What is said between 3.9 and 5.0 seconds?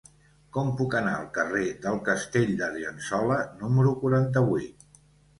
quaranta-vuit?